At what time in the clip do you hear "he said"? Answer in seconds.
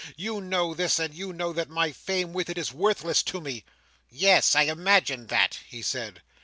5.67-6.23